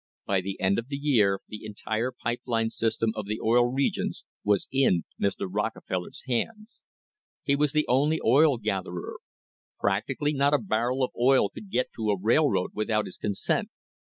[0.25, 4.25] By the end of the year the entire pipe line system of the Oil Regions
[4.43, 5.45] was in Mr.
[5.47, 6.81] Rockefeller's hands.
[7.43, 9.19] He was the only oil gatherer.
[9.79, 13.69] Practically not a barrel of oil could get to a railroad without his consent.